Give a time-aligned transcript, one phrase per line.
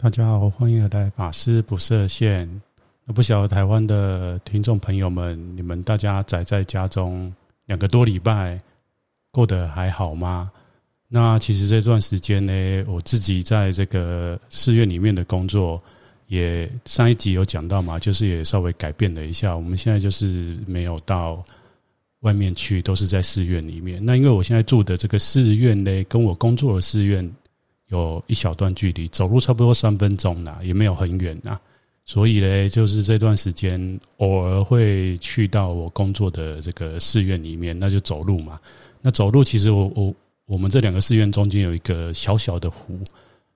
[0.00, 2.48] 大家好，欢迎来法师不设限。
[3.04, 7.34] 那不晓得台湾的听众朋友们，你们大家宅在家中
[7.66, 8.56] 两个多礼拜，
[9.32, 10.52] 过得还好吗？
[11.08, 15.82] 那其实这段时间呢，我自己在这个寺院里面的工作，
[16.28, 19.56] 也上一集有讲到嘛，就是也稍微改变了一下。
[19.56, 21.42] 我们现在就是没有到
[22.20, 24.00] 外面去，都是在寺院里面。
[24.06, 27.28] 那因为我现在住的这个寺院呢，跟我工作的寺院。
[27.88, 31.58] 有一小段距离，走路差不多三分钟啦，也没有很远呐。
[32.04, 38.58] 所以呢，就是这段时间偶尔会去到我工作的这个寺院里面，那就走路嘛。
[39.02, 40.14] 那走路其实我我
[40.46, 42.98] 我们这两个寺院中间有一个小小的湖，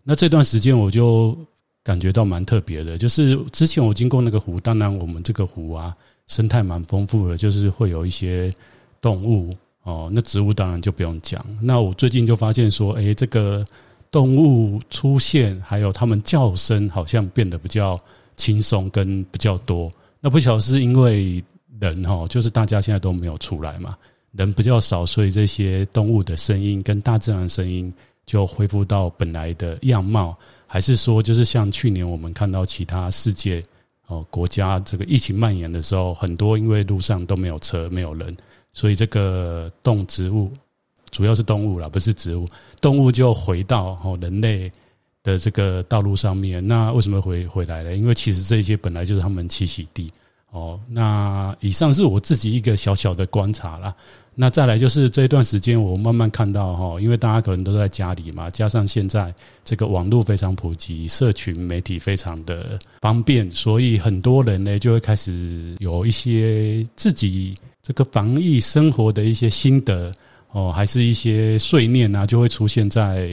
[0.02, 1.34] 那这段时间我就
[1.82, 5.96] 感觉到蛮特别的，就是之前我经过那个湖，当然我们这个湖啊
[6.26, 8.52] 生态蛮丰富的，就是会有一些
[9.00, 9.50] 动物
[9.82, 11.42] 哦，那植物当然就不用讲。
[11.62, 13.66] 那我最近就发现说，诶，这个。
[14.12, 17.98] 动物出现，还有它们叫声，好像变得比较
[18.36, 19.90] 轻松跟比较多。
[20.20, 21.42] 那不晓得是因为
[21.80, 23.96] 人哈，就是大家现在都没有出来嘛，
[24.32, 27.92] 人比较少，所以这些动物的声音跟大自然声音
[28.26, 33.62] 就恢复到本来的样貌，还是说就是像去年我们看到其他世界
[34.08, 38.36] 哦国家这个疫情蔓延的时候，很多因为路上都没有车没有人，
[38.74, 40.52] 所以这个动植物。
[41.12, 42.48] 主要是动物啦，不是植物。
[42.80, 44.68] 动物就回到哦人类
[45.22, 46.66] 的这个道路上面。
[46.66, 47.94] 那为什么回回来呢？
[47.94, 50.10] 因为其实这些本来就是他们栖息地
[50.50, 50.80] 哦。
[50.88, 53.94] 那以上是我自己一个小小的观察啦。
[54.34, 59.32] 那再来就是这一段时间，我慢慢看到哈，因为大家可能都在家里嘛，加上现在
[59.62, 70.10] 这个网络非常普及，社群媒体非常的方便，所以很多人呢就会开始有一些自己这个防疫生活的一些心得。
[70.52, 73.28] 哦，还是一些碎念啊，就会出现在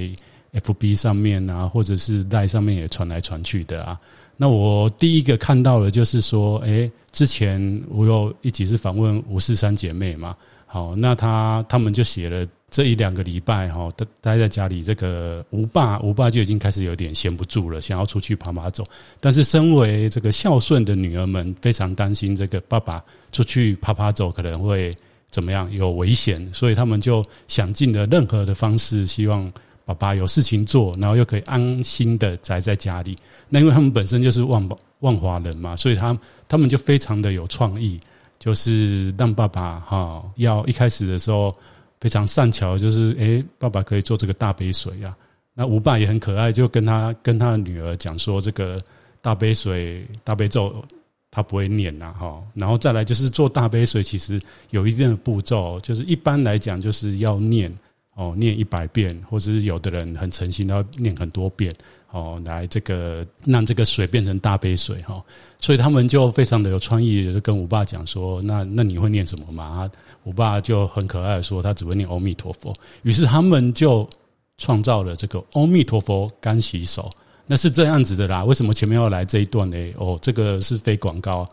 [0.53, 3.99] FB 上面啊，或者是在上面也传来传去的啊。
[4.37, 10.33] 那我第一个看到的，就是说，诶，之前我有一集是访问吴四三姐妹嘛，
[10.65, 18.85] 好，那他他们就写了这一两个礼拜哈，待待在家里，这个吴爸吴爸就已经开始有点闲不住了，想要出去趴趴走。
[19.19, 24.95] 但是身为这个孝顺的女儿们，非常担心这个爸爸出去趴趴走可能会。
[25.31, 29.51] 怎么样有危险，所以他们就想尽了任何的方式，希望
[29.85, 33.17] 爸爸有事情做，然后又可以安心的宅在家里。
[33.47, 34.69] 那因为他们本身就是万
[34.99, 36.17] 万华人嘛，所以他
[36.47, 37.99] 他们就非常的有创意，
[38.39, 41.55] 就是让爸爸哈要一开始的时候
[41.99, 45.15] 非常善巧，就是诶，爸爸可以做这个大杯水啊。
[45.53, 48.81] 那吴爸也很可爱，就跟他跟他的女儿讲说，这个
[49.21, 50.83] 大杯水大悲咒。
[51.31, 54.41] 他不会念呐，哈，然后再来就是做大杯水，其实
[54.71, 57.71] 有一定的步骤，就是一般来讲就是要念
[58.15, 61.71] 哦，念一百遍，或者是有的人很诚心要念很多遍
[62.11, 65.23] 哦，来这个让这个水变成大杯水哈，
[65.59, 69.89] 所以他们就非常的有创意，就跟我爸讲说，那那你会念什么吗？
[70.23, 72.73] 我爸就很可爱的说，他只会念阿弥陀佛，
[73.03, 74.09] 于是他们就
[74.57, 77.07] 创造了这个阿弥陀佛干洗手。
[77.51, 79.75] 那是这样子的啦，为什么前面要来这一段呢？
[79.97, 81.49] 哦，这个是非广告，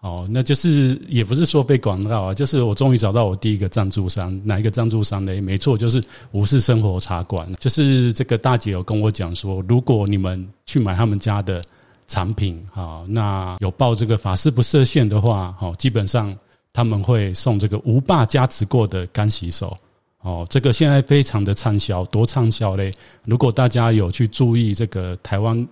[0.00, 5.38] 哦，那就是也不是说非广告啊，就是我终于找到我第一个赞助商，哪一个赞助商呢？
[5.42, 11.62] 没错，就是无事生活茶馆，就是这个大姐有跟我讲说，如果你们去买他们家的
[12.06, 16.34] 产品，哈，那有报这个法师不设限的话，哈，基本上
[16.72, 19.76] 他们会送这个吴爸加持过的干洗手。
[20.24, 22.90] 哦，这个现在非常的畅销，多畅销嘞！
[23.26, 25.68] 如果大家有去注意这个台湾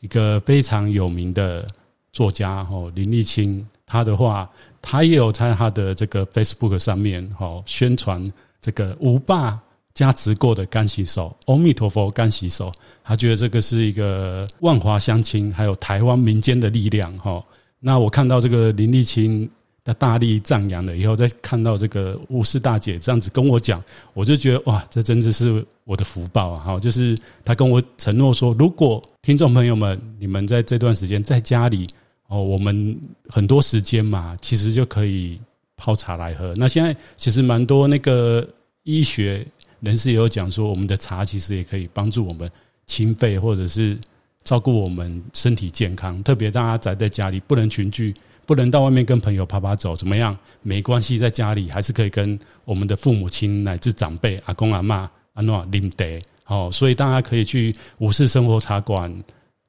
[0.00, 1.66] 一个非常有名的
[2.12, 4.48] 作家哦，林立青，他的话，
[4.80, 9.58] 他也有在他的这个 Facebook 上面哦宣传这个吴爸
[9.92, 17.44] 加持过的干洗手，阿弥陀佛干洗手，他觉得这个是一个万华相亲，还有台湾民间的力量哈。
[17.80, 19.50] 那我看到这个林立青。
[19.86, 23.80] 他大力赞扬了以后，再看到这个吴氏大姐这样子跟我讲，
[24.14, 26.58] 我就觉得哇，这真的是我的福报啊！
[26.58, 31.86] 哈，就是他跟我承诺说，如果听众朋友们你们在这段时间在家里
[32.26, 35.38] 哦，我们很多时间嘛，其实就可以
[35.76, 36.52] 泡茶来喝。
[36.56, 38.44] 那现在其实蛮多那个
[38.82, 39.46] 医学
[39.78, 42.50] 人士也有讲说，我们的茶其实也可以帮助我们
[42.86, 43.96] 清肺，或者是
[44.42, 46.20] 照顾我们身体健康。
[46.24, 48.12] 特别大家宅在家里不能群聚。
[48.46, 50.36] 不能到外面跟朋友趴趴走，怎么样？
[50.62, 56.04] 没关系，在家里还是可以跟我们的父母亲乃至长辈、阿公阿嬷、阿诺、林德，
[56.44, 59.12] 好，所以大家可以去五四生活茶馆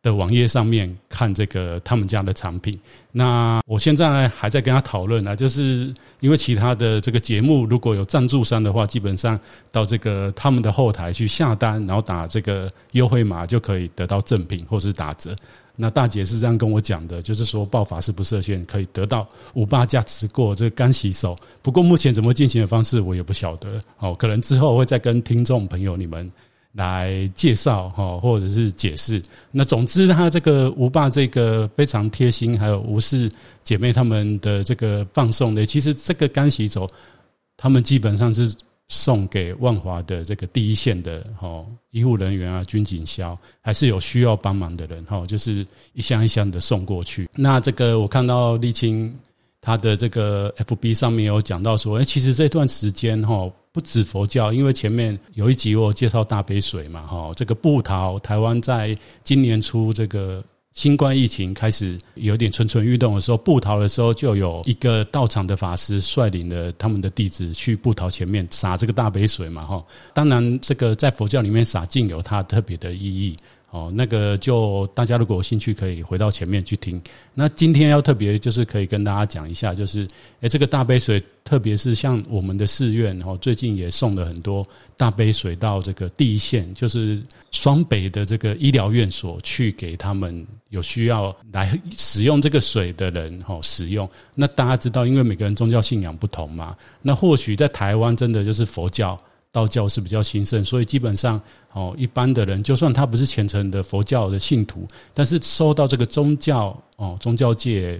[0.04, 2.80] 的网页上面看这个他们家的产品。
[3.12, 9.38] 那我现在还在跟他讨论啊，就是因为其他的这个节目如果有赞助商的话，基本上
[9.72, 15.36] 到这个他们的后台去下单，然后打这个优惠码就可以得到赠品或是打折。
[15.78, 21.38] 那大姐是这样跟我讲的，就是说爆法是不设限可以得到五八价值过这个干洗手。
[21.62, 26.30] 不过目前怎么进行的方式我也不晓得，哦，可能之后会再跟听众朋友你们。
[26.74, 29.20] 来介绍哈，或者是解释。
[29.52, 33.32] 那总之，他这个吴爸这个非常贴心，还有吴氏
[33.64, 36.88] 姐妹他们的这个放送的，其实这个干洗手，
[37.56, 38.54] 他们基本上是
[38.88, 47.30] 送给万华的这个第一线的哈医护人员啊、军警消，还是有需要帮忙的人哈，就是一箱一箱的送过去。
[47.36, 49.14] 那这个我看到立青
[49.60, 53.52] 他的这个 FB 上面有讲到说，哎，其实这段时间哈。
[53.74, 60.44] 不止佛教，因为前面有一集我介绍大杯水嘛，哈，这个布桃台湾在今年初这个
[60.78, 69.84] 新冠疫情开始有点蠢蠢欲动的时候，布桃的时候就有一个道场的法师率领了他们的弟子去布桃前面洒这个大杯水嘛，哈，
[70.14, 73.36] 当然这个在佛教里面洒净有它特别的意义。
[73.70, 77.02] 哦，那个就大家如果有兴趣，可以回到前面去听。
[77.34, 80.08] 那今天要特别就是可以跟大家讲一下，就是
[80.40, 84.66] 诶，这个大杯水，特别是像我们的寺院哦，最近也送了很多
[84.96, 87.22] 大杯水到这个第一线，就是
[87.52, 94.10] 双北的这个医疗院所去给他们有需要来使用这个水的人哦使用。
[94.34, 99.20] 那大家知道，因为每个人宗教信仰不同嘛，那或许在台湾真的就是佛教。
[99.58, 101.42] 道教是比较兴盛，所以基本上
[101.74, 108.00] 哦，一般的人就算他不是虔诚的佛教的信徒，但是受到这个宗教哦，宗教界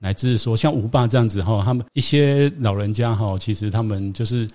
[0.00, 4.48] 乃至说像吴爸这样子哈，他们一些老人家哈，其实他们就是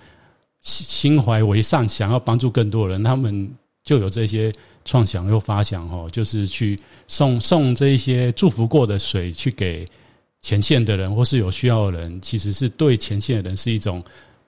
[0.60, 3.50] 心心怀为善，想要帮助更多人，他们
[3.82, 4.52] 就有这些
[4.84, 9.88] 创想又发想哈，就是去送送这一些祝福过的水去给
[10.42, 14.04] 前线的人或是有需要的人，其实是对前线的人是一种。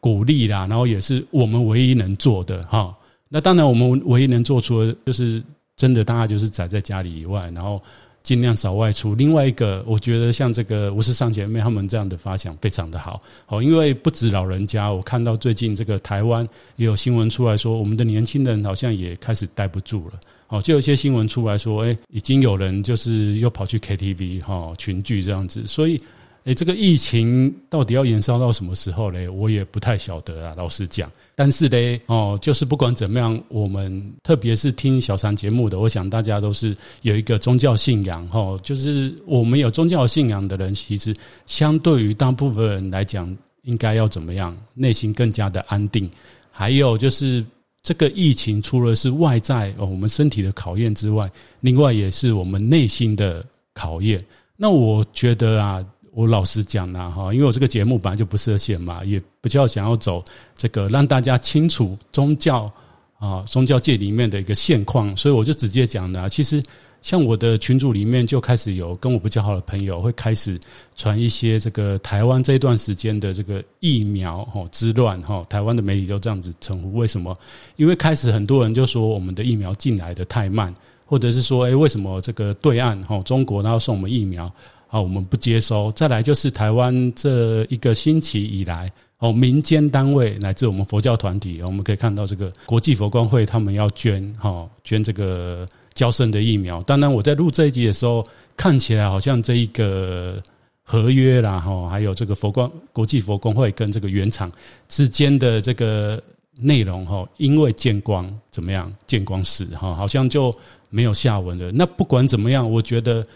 [0.06, 2.94] 鼓励啦，然后也是我们唯一能做的哈。
[3.29, 5.43] 那当然，我们唯一能做出的就是
[5.76, 7.82] 真的，大家就是宅在家里以外，然后
[8.23, 9.17] 尽量少外出。
[9.17, 20.20] 另外一个，我觉得像这个吴氏三姐妹他们这样的发想非常的好，好，因为不止老人家，我看到最近这个台湾也有新闻出来说，我们的年轻人好像也开始待不住了。
[20.47, 26.00] 哦，就有一些新闻出来说，哎，已经有人就是又跑去 KTV 哈群聚这样子，所以。
[26.46, 29.28] 诶，这个疫情到底要延烧到什么时候嘞？
[29.28, 31.10] 我也不太晓得啊，老实讲。
[31.34, 41.12] 但是嘞，哦，就是不管怎么样，我们特别是听小禅节目的，我想大家都是有一个宗教信仰，哈，就是我们有宗教信仰的人，其实
[41.46, 44.56] 相对于大部分人来讲，应该要怎么样？
[44.72, 46.08] 内心更加的安定。
[46.52, 47.44] 还有就是
[47.82, 51.28] 这个疫情，除了是外在哦，我们身体的考验之外，
[51.58, 53.44] 另外也是我们内心的
[53.75, 54.25] 考验。
[54.56, 55.84] 那我觉得啊。
[56.16, 60.24] 我老实讲啦，哈，因为我这个节目本来就不设限嘛，也比较想要走
[60.56, 62.72] 这个让大家清楚宗教
[63.18, 66.26] 啊，宗教界里面的一个现况，所以我就直接讲了。
[66.26, 66.62] 其实
[67.02, 70.58] 像我的群组里面就开始有跟我比较好的朋友会开始
[70.96, 76.94] 传一些这个台湾这一段时间的这个疫苗哈之乱哈，台湾的媒体都这样子称呼。
[76.94, 77.36] 为什么？
[77.76, 80.74] 因为开始很多人就说我们的疫苗进来的太慢，
[81.04, 84.50] 或者是说，诶，为什么这个对岸哈中国他要送我们疫苗？
[84.96, 85.93] 好，我们不接收。
[85.93, 96.82] 再来就是台湾这一个星期以来，哦，民间单位乃至我们佛教团体，我们可以看到这个国际佛光会他们要捐，哈，捐这个交生的疫苗。
[96.84, 98.26] 当然，我在录这一集的时候，
[98.56, 100.43] 看起来好像这一个
[100.82, 104.50] 合约啦，哈，还有这个佛光国际佛光会跟这个原厂
[104.88, 106.19] 之间的这个
[106.58, 110.50] 内容，哈，因为见光怎么样，见光死，哈，好像就
[110.88, 111.70] 没有下文了。
[111.70, 113.26] 那不管怎么样，我觉得。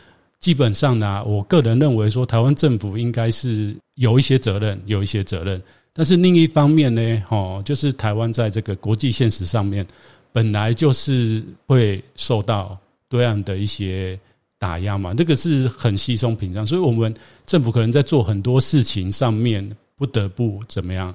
[0.40, 5.62] 基本上呢，我个人认为说，台湾政府应该是有一些责任，有一些责任。
[5.92, 9.86] 但是另一方面呢，哦，就是台湾在这个国际现实上面，
[10.32, 14.18] 本来就是会受到对岸的一些
[14.58, 16.66] 打压嘛，这个是很稀松平常。
[16.66, 21.14] 所以我们政府可能在做很多事情上面，不得不怎么样，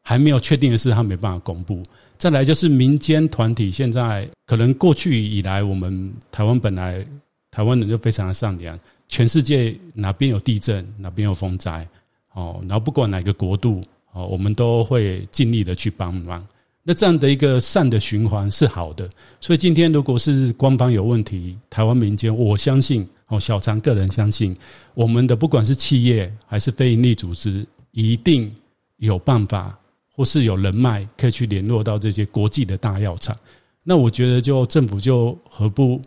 [0.00, 1.82] 还没有确定的事，他没办法公布。
[2.18, 7.04] 再来就是民间团体，现在可能过去以来，我们台湾本来。
[7.50, 8.78] 台湾人就非常的善良，
[9.08, 11.86] 全世界哪边有地震，哪边有风灾，
[12.32, 16.46] 哦，然后不管哪个国度，哦，我们都会尽力的去帮忙。
[16.82, 19.08] 那这样的一个善的循环是好的。
[19.40, 24.56] 所以今天如果是官方有问题，台湾民间，我相信，哦，小常个人相信，
[24.94, 28.50] 我们的不管是企业还是非营利组织，一定
[28.96, 29.78] 有办法，
[30.14, 33.36] 或是有人脉可以去联络到这些国际的大药厂。
[33.82, 36.00] 那我觉得，就政府就何不？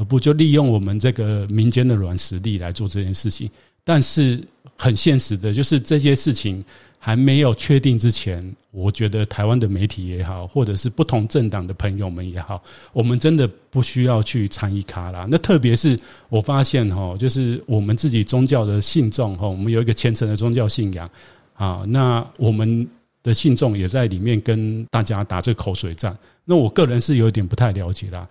[0.00, 3.48] 而不就利用我们这个民间的软实力来做这件事情。
[3.84, 4.42] 但是
[4.76, 6.64] 很现实的，就是这些事情。
[7.02, 15.26] 还没有确定之前，我觉得台湾的媒体也好，或者是不同政党的朋友们也好，我们真的不需要去参与卡啦。
[15.30, 21.10] 那特别是我发现哈，就是我们自己宗教的信众哈，我们有一个虔诚的宗教信仰
[21.54, 22.86] 啊，那我们
[23.22, 26.14] 的信众也在里面跟大家打这口水战。
[26.44, 28.28] 那我个人是有点不太了解啦。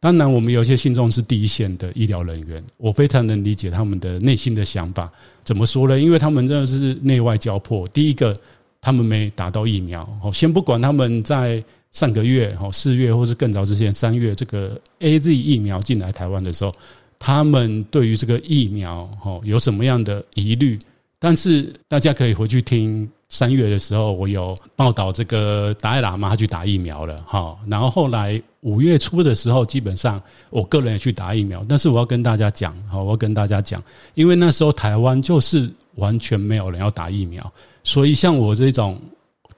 [0.00, 5.10] 当然，我们有一些信众是第一线的医疗人员，我非常能理解他们的内心的想法。
[5.42, 5.98] 怎么说呢？
[5.98, 7.84] 因为他们真的是内外交迫。
[7.88, 8.38] 第一个，
[8.80, 10.08] 他们没打到疫苗。
[10.22, 16.72] 哦先不管他们在上个月、哦四月或是更早之前三月，这个 AZ 疫苗进来台湾的时候，
[17.18, 20.78] 他们对于这个疫苗哦有什么样的疑虑？
[21.18, 23.10] 但是大家可以回去听。
[23.28, 27.54] 三月的时候，我有报道这个达赖喇嘛他去打疫苗了哈。
[27.66, 31.62] 然后后来五月初的时候，基本上我个人也去打疫苗。
[31.68, 33.82] 但是我要跟大家讲，哈，我要跟大家讲，
[34.14, 37.52] 因为那时候台湾就是完全没有人要打疫苗，
[37.84, 38.98] 所以像我这种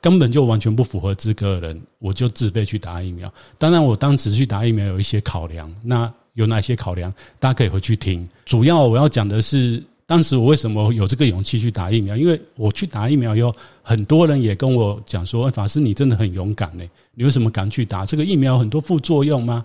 [0.01, 3.33] 根本就完全不符合资格的人，我就自费去打疫苗。
[3.57, 7.15] 当然，我当时去打疫苗有一些考量，那有哪些考量？
[7.39, 8.29] 大家可以回去听。
[8.45, 9.81] 主要我要讲的是。
[10.11, 12.17] 当时我为什么有这个勇气去打疫苗？
[12.17, 16.83] 因为我去打疫苗以后，很多人也跟我讲说：“法师，你真的很勇敢呢，
[17.15, 18.05] 你为什么敢去打？
[18.05, 19.65] 这个疫苗很多副作用吗？”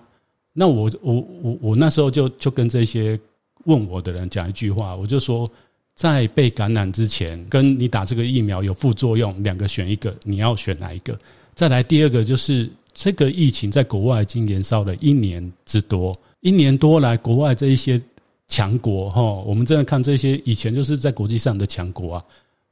[0.54, 3.18] 那我我我我那时候就就跟这些
[3.64, 5.50] 问我的人讲一句话，我就说：
[5.96, 11.18] 在被感染之前，跟你打这个疫苗有副作用，两个选一个，你要选哪一个？
[11.56, 18.00] 再来第二个就是这个疫情在国外已经延烧了一年之多，一年多来国外这一些。
[18.48, 22.24] 强国哈，我们真的看这些以前就是在国际上的强国啊，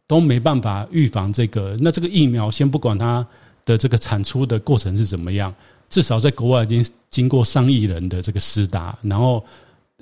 [0.06, 1.76] 都没办法预防这个。
[1.80, 3.26] 那这个疫苗，先不管它
[3.64, 5.52] 的这个产出的过程是怎么样，
[5.90, 9.44] 至少在国外已经经过上亿人的这个施打，然后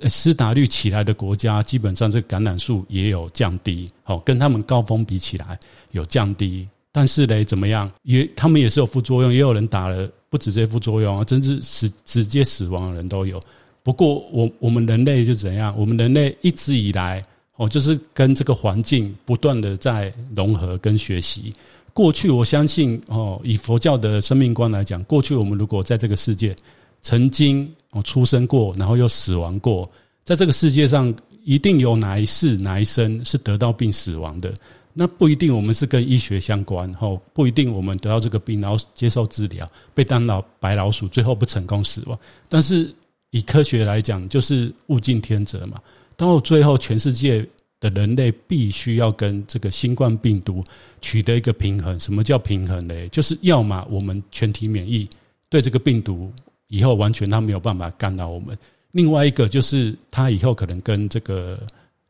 [0.07, 5.59] 施打率起来的国家，基本上这个感染数也有降低，好，跟他们高峰比起来
[5.91, 6.67] 有降低。
[6.91, 7.91] 但是呢，怎么样？
[8.03, 13.41] 也他们也是有副作用，也有人打了不止这些副作用啊，甚至死直接死亡的人都有。
[13.83, 15.77] 不过，我我们人类就怎样？
[15.77, 17.21] 我们人类一直以来
[17.57, 21.53] 哦，就是跟这个环境不断的在融合跟学习。
[21.93, 26.55] 过去，我相信哦，以佛教的生命观来讲，过去我们如果在这个世界
[27.01, 29.87] 曾经哦出生过，然后又死亡过，
[30.23, 31.13] 在这个世界上
[31.43, 34.53] 一定有哪一世哪一生是得到病死亡的。
[34.93, 42.89] 那不一定，我们是跟医学相关哦，不一定我们得到这个病，然后接受治疗，被当老白老鼠，最后不成功死亡，但是。
[43.33, 45.81] 以科学来讲，就是物竞天择嘛。
[46.15, 47.43] 到最后，全世界
[47.79, 50.63] 的人类必须要跟这个新冠病毒
[51.01, 51.99] 取得一个平衡。
[51.99, 52.93] 什么叫平衡呢？
[53.09, 55.09] 就是要么我们全体免疫，
[55.49, 56.31] 对这个病毒
[56.67, 58.55] 以后完全它没有办法干扰我们；
[58.91, 61.59] 另外一个就是它以后可能跟这个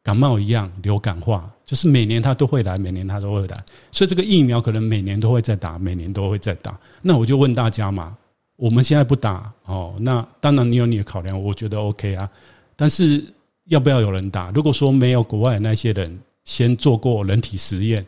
[0.03, 3.63] 感冒一样流感化，就是每年它都会来，每年它都会来。
[3.94, 6.77] 所以这个疫苗可能每年都会再打，每年都会再打。
[7.01, 8.18] 那我就问大家嘛。
[8.63, 12.29] 我们现在不打哦，那当然你有你的考量，我觉得 OK 啊。
[12.77, 13.22] 但是
[13.65, 14.51] 要不要有人打？
[14.51, 18.05] 如果说没有国外的那些人先做过人体实验，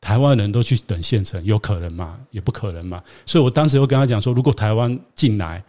[0.00, 2.16] 台湾人都去等现成，有可能吗？
[2.30, 3.02] 也不可能嘛。
[3.26, 5.60] 所以我当时又跟他讲说，如果台湾进来，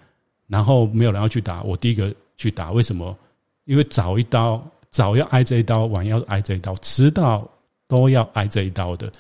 [0.45, 2.71] 然后没有人要去打，我第一个去打。
[2.71, 3.17] 为什么？
[3.65, 7.50] 因为早一刀，早要挨这一刀，晚要挨这一刀，迟到
[7.88, 9.12] 都要挨这一刀的。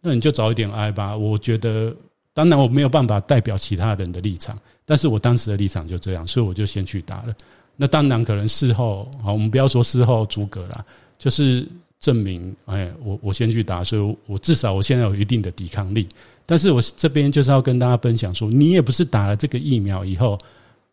[0.00, 1.14] 那你就早一点挨吧。
[1.14, 1.94] 我觉得。
[2.34, 7.34] 当然我没有办法代表其他人的立场，但是我当时的立场就这样，所以我就先去打了。
[7.76, 10.84] 那当然可能事后，好，我们不要说事后诸葛啦，
[11.16, 11.64] 就是
[12.00, 16.08] 证明，哎，我我先去打，所以我至少我现在有一定的抵抗力。
[16.44, 20.36] 但是我这边就是要跟大家分享说，你也不是打了这个疫苗以后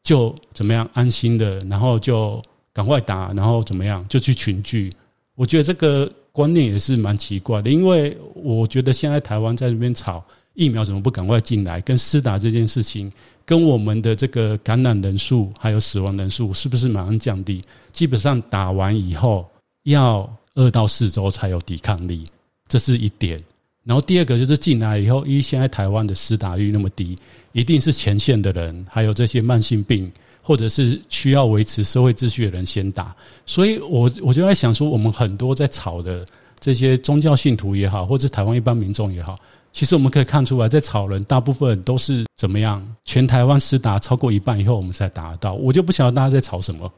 [0.04, 2.40] 就怎么样安心的，然后就
[2.72, 4.94] 赶快打，然后怎么样就去群聚。
[5.36, 10.24] 我觉得这个观念也是蛮奇怪的，因为我觉得现在台湾在那边吵。
[10.54, 11.80] 疫苗怎么不赶快进来？
[11.82, 13.12] 跟施打这件事情，
[13.46, 17.62] 跟我们的这个感染人数还有死亡人数，是不是马上降低？
[17.92, 19.50] 基本上打完以后
[19.84, 22.26] 要二到四周才有抵抗力，
[22.68, 23.40] 这是一点。
[23.84, 27.18] 然后第二个就是进来以后，因为现在台湾的施打率那么低，
[27.52, 30.12] 一定是前线的人，还有这些慢性病
[30.44, 33.16] 或者是需要维持社会秩序的人先打。
[33.46, 36.24] 所以我我就在想说，我们很多在吵的
[36.60, 39.36] 这些宗教信徒也好，或者台湾一般民众也好。
[39.74, 42.86] 其实我们可以看出来，在草人大部分都是怎么样？
[43.06, 45.54] 全台湾施打超过一半以后，我们才打得到。
[45.54, 46.92] 我就不晓得大家在吵什么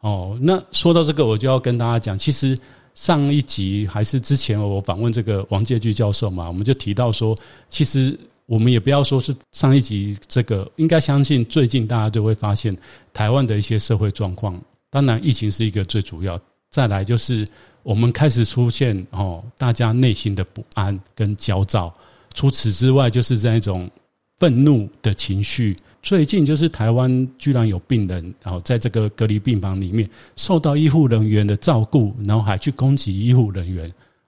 [0.00, 0.38] 哦。
[0.40, 2.56] 那说到这个，我就要跟大家讲，其实
[2.94, 7.36] 上一集还是之前我访问这个王介駒教授嘛，我们就提到说，
[7.68, 12.76] 其实我们也不要说是上一集这个，应该相信最近大家就会发现，
[13.12, 14.56] 台湾的一些社会状况
[14.88, 17.46] 当然疫情是一个最主要，再来就是
[17.82, 21.92] 我们开始出现哦，大家内心的不安跟焦躁。
[22.34, 23.90] 除此之外，就是这一种
[24.38, 25.76] 愤怒的情绪。
[26.02, 33.86] 最近就是台湾居然有病人，然后在这个隔离病房里面受到医护人员的照顾，然后还去攻击医护人员。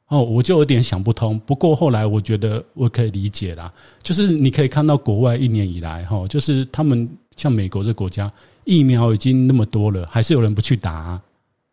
[0.08, 1.38] 哦，我就有点想不通。
[1.46, 8.30] 不过后来我觉得我可以理解啦，就是你可以看到国外一年以来，哈，就是他们像美国这个国家，
[8.64, 11.18] 疫苗已经那么多了，还是有人不去打，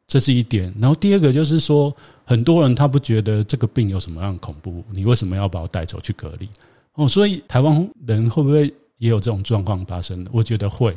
[0.07, 0.73] 这是一点。
[0.79, 1.93] 然后第二个就是说，
[2.29, 6.47] 很多人他不觉得这个病有什么样恐怖，你为什么要把我带走去隔离？
[6.93, 10.23] 哦，所以台湾人会不会也有这种状况发生？
[10.31, 10.95] 我觉得会，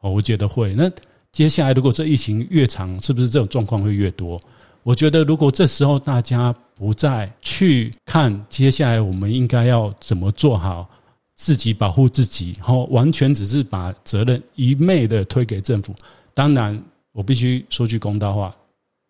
[0.00, 0.74] 哦，我觉得会。
[0.74, 0.90] 那
[1.32, 4.38] 接下来如果这疫情越长，是不是这种状况会越多？
[4.82, 10.86] 我觉得，如果这时候大家不再去看接下来我们应该要怎么做好
[11.34, 15.94] 自己保护自己，然后完全只是把责任一昧的推给政府。
[16.34, 16.78] 当然，
[17.12, 18.54] 我必须说句公道话，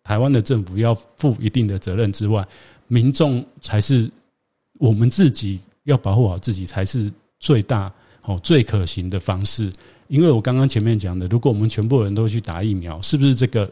[0.05, 2.47] 台湾的政府要负一定的责任之外，
[2.87, 4.09] 民众才是
[4.77, 9.69] 我们自己要保护好自己才是最大哦最可行的方式。
[10.07, 13.67] 因为我刚刚前面讲的，如果我们全部人都去打疫苗，是不是这个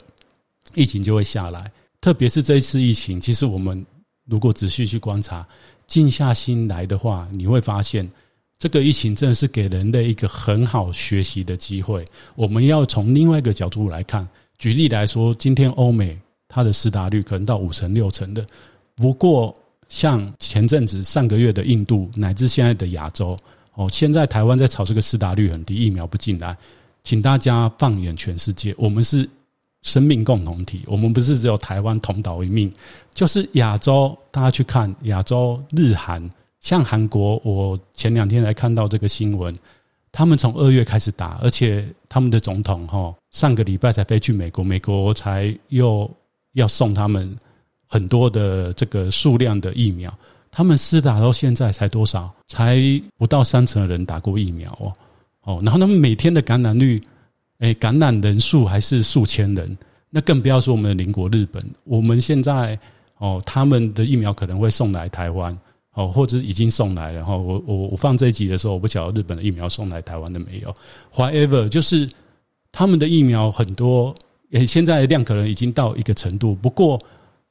[0.73, 1.71] 疫情就会下来？
[2.01, 3.85] 特别是这一次疫情，其实我们
[4.25, 5.47] 如果仔细去观察、
[5.85, 8.09] 静下心来的话，你会发现，
[8.57, 12.03] 这个疫情真的是给人类一个很好学习的机会。
[12.33, 16.17] 我们要从另外一个角度来看，举例来说，今天欧美
[16.53, 18.45] 它的施打率可能到五成六成的，
[18.95, 19.55] 不过
[19.89, 23.37] 像前阵子上个月的印度，乃至现在的亚洲，
[23.73, 26.55] 哦，现在台湾在炒这个施打率很低，疫苗不进来，
[27.03, 29.27] 请大家放眼全世界，我们是。
[29.85, 32.71] 生命共同体，我们不是只有台湾同岛一命，
[33.13, 34.17] 就是亚洲。
[34.31, 36.23] 大家去看亚洲、日韩，
[36.61, 39.53] 像韩国，我前两天才看到这个新闻，
[40.09, 46.09] 他们从二月开始打，而且他们的总统哈上个礼拜才飞去美国，美国才又
[46.53, 47.37] 要送他们
[47.87, 50.11] 很多的这个数量的疫苗，
[50.49, 52.33] 他们施打到现在才多少？
[52.47, 52.81] 才
[53.17, 54.93] 不到三成的人打过疫苗哦
[55.43, 57.01] 哦，然后他们每天的感染率。
[57.59, 59.77] 诶，感染人数还是数千人，
[60.09, 61.63] 那更不要说我们的邻国日本。
[61.85, 62.77] 我们现在
[63.19, 65.57] 哦，他们的疫苗可能会送来台湾
[65.93, 67.23] 哦，或者已经送来了。
[67.23, 70.75] 哈，我我我放这一集的时候，我不晓得日本的疫苗送来台湾的没有。
[71.13, 72.09] However，就是
[72.69, 74.13] 他们的疫苗很多，
[74.53, 76.55] 诶，现在量可能已经到一个程度。
[76.55, 76.99] 不过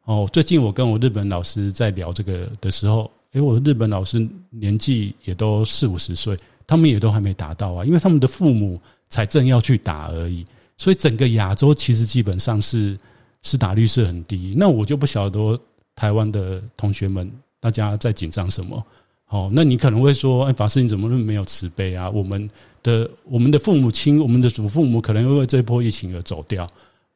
[0.04, 6.36] 哦，最近我跟我日本老师在聊这个的时候，诶，我日本老师年纪也都四五十岁，
[6.66, 8.80] 他们也都还没达到啊，因为他们的父母。
[9.12, 10.42] 才正要去打而已，
[10.78, 12.98] 所以整个亚洲其实基本上是
[13.42, 14.54] 是打率是很低。
[14.56, 15.60] 那我就不晓得
[15.94, 18.82] 台湾的同学们大家在紧张什么？
[19.28, 22.08] 哦，那你可能会说，哎，法师你怎么那么没有慈悲啊？
[22.08, 22.48] 我们
[22.82, 26.66] 的我们的父母亲、我们的祖父母可能因为这波疫情而走掉。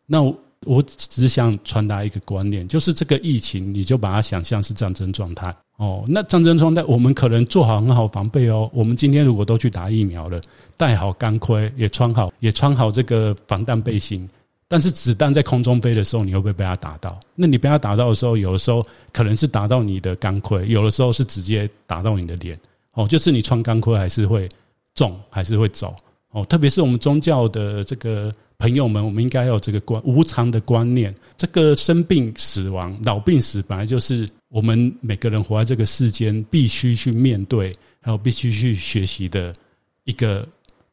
[0.06, 0.22] 那
[0.64, 5.54] 我只想传达一个观念，就是这个疫情，你就把它想象是战争状态。
[5.76, 8.70] 哦，那战争状态，我们可能做好很好防备哦。
[8.72, 10.40] 我们今天如果都去打疫苗了，
[10.76, 14.28] 戴好钢盔，也穿好，也穿好这个防弹背心。
[14.68, 17.20] 但是子弹在空中飞的时候，你会不会被它打到？
[17.34, 22.58] 那你被它打到的时候，有的时候可能是打到你的钢盔，有的时候是直接打到你的脸。
[22.94, 24.48] 哦，就是你穿钢盔还是会
[24.94, 25.94] 中，还是会走。
[26.36, 31.14] 哦，特别是我们宗教的这个朋友们，我们应该要有这个观无常的观念。
[31.36, 34.28] 这个生病、死亡、老病死，本来就是。
[34.48, 39.52] 我们每个人活在这个世间，必须去面对，还有必须去学习的
[40.04, 40.46] 一个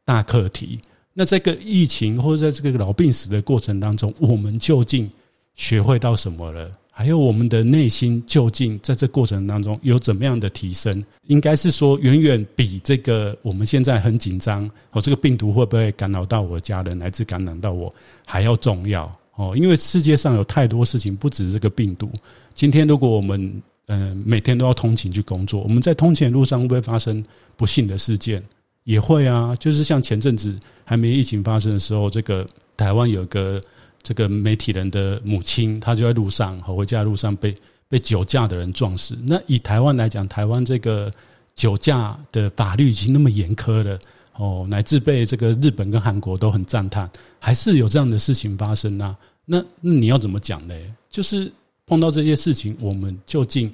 [0.03, 0.79] 大课题。
[1.13, 5.10] 那这个疫情或者在这个老病死的过程当中，我们究竟
[5.53, 6.69] 学会到什么了？
[6.95, 11.03] 还有我们的内心究竟在这过程当中有怎么样的提升？
[11.25, 17.93] 应该是说，远远比这个我们现在很紧张，哦，这个病毒会不会干扰到我家人，乃至感染到我，
[18.27, 19.12] 还要重要。
[19.36, 22.12] 哦，因为世界上有太多事情，不止这个病毒。
[22.53, 27.25] 今天如果我们嗯每天都要通勤去工作，我们在通勤路上会不会发生
[27.58, 28.41] 不幸的事件？
[28.84, 32.45] 也会啊，就是像前阵子还没疫情发生的时候，这个
[32.77, 33.60] 台湾有个
[34.04, 37.56] 这个媒体人的母亲，她就在路上和回家的路上被
[37.88, 39.18] 被酒驾的人撞死。
[39.24, 41.12] 那以台湾来讲，台湾这个
[41.56, 43.98] 酒驾的法律已经那么严苛了。
[44.36, 47.08] 哦，乃至被这个日本跟韩国都很赞叹，
[47.39, 49.16] 还是有这样的事情发生啊？
[49.46, 50.74] 那那你要怎么讲呢？
[51.08, 51.52] 就是
[51.86, 53.72] 碰到这些事情，我们究竟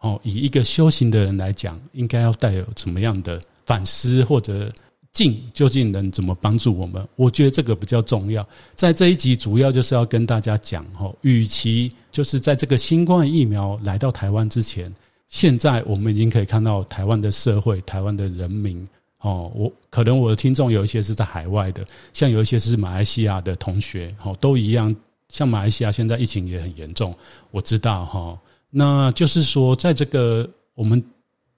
[0.00, 4.72] 哦，以一个修行的人来讲，应该要带有怎么样的反思或者
[5.12, 5.42] 近？
[5.52, 7.06] 究竟能怎么帮助我们？
[7.16, 8.46] 我觉得这个比较重要。
[8.74, 14.92] 在这一集，主要就是要跟大家讲哦，与其就是在这个新冠疫苗来到台湾之前，
[15.28, 18.86] 现在我们已经可以看到台湾的社会、台湾的人民。
[19.18, 24.94] 哦，我可能我的听众有一些是在海外的，像有一些是马来西亚的同学，哦，都一样。
[25.28, 27.14] 像马来西亚现在疫情也很严重，
[27.52, 28.36] 我知道哈。
[28.68, 31.02] 那就是说，在这个我们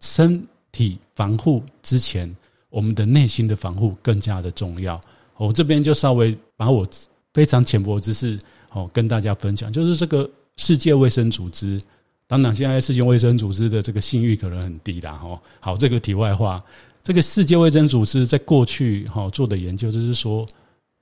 [0.00, 2.36] 身体防护之前，
[2.74, 5.00] 我们的内心的防护更加的重要。
[5.36, 6.84] 我这边就稍微把我
[7.32, 8.36] 非常浅薄的知识
[8.70, 11.80] 哦跟大家分享，就是这个世界卫生组织。
[12.26, 15.12] 当然，现在世界卫生组织的这个信誉可能很低啦。
[15.12, 16.60] 哈，好，这个题外话，
[17.04, 20.44] 这个世界卫生组织在过去哈做的研究，就是说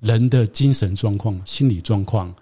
[0.00, 2.35] 人的精神状况、心理状况。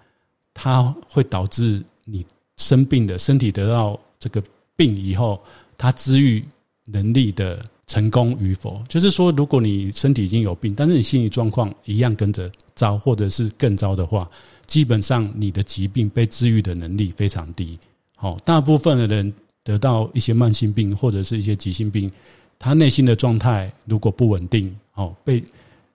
[0.53, 2.25] 它会导致你
[2.57, 4.43] 生病的身体得到这个
[4.75, 5.41] 病以后，
[5.77, 6.43] 它治愈
[6.87, 14.29] 能力的成功与否，就是说，如果你身体已经有病，但是你心理状况一样跟着糟，或者是更糟的话，
[14.65, 17.77] 基本上你的疾病被治愈的能力非常低。
[18.15, 22.09] 好，大部分的人得到一些慢性病或者是一些急性病，
[22.57, 25.43] 他内心的状态如果不稳定，哦，被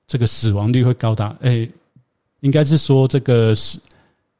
[0.06, 1.66] 这个死亡率会高达，诶，
[2.40, 3.78] 应该是说这个是。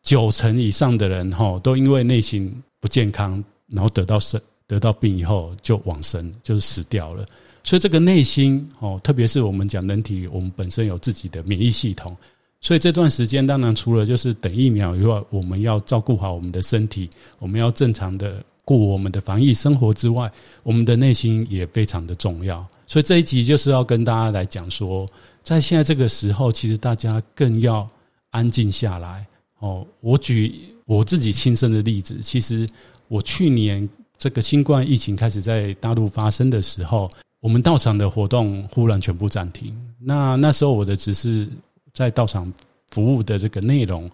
[0.03, 7.27] 九成以上的人哈，都因为内心不健康，然后得到生得到病以后就往生，就是死掉了。
[7.67, 12.17] 所以这个内心哦，特别是我们讲人体，我们本身有自己的免疫系统，
[12.61, 20.31] 所以这段时间当然除了就是等疫苗以外，我们要照顾好我们的身体，我们要正常的过我们的防疫生活之外，
[20.63, 22.65] 我们的内心也非常的重要。
[22.87, 25.05] 所以这一集就是要跟大家来讲说，
[25.43, 27.89] 在现在这个时候，其实大家更要
[28.31, 29.27] 安静下来。
[29.59, 32.21] 哦，我举我自己亲身的例子。
[32.23, 32.65] 其实
[33.09, 39.75] 我去年这个新冠疫情开始在大陆发生的时候，我们道场的活动忽然全部暂停。
[39.99, 41.49] 那那时候我的只是
[41.93, 42.53] 在道场
[42.91, 44.11] 服务的这个内容，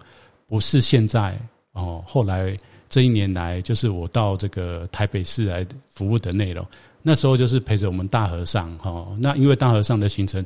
[0.46, 1.38] 不是现在
[1.72, 2.02] 哦。
[2.06, 2.54] 后来
[2.88, 6.66] 这一年来，就是我到这个台北市来服务的内容。
[7.02, 9.06] 那时候就是陪着我们大和尚哈。
[9.18, 10.44] 那因为大和尚的行程